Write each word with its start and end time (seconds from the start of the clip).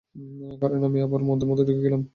কারণ 0.61 0.79
আমি 0.87 0.99
আবার 1.01 1.21
মদের 1.27 1.47
মধ্যে 1.49 1.65
ডুবে 1.67 1.85
গেলাম। 1.85 2.01